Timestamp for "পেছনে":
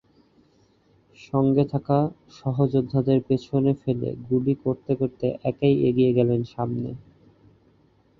3.27-3.71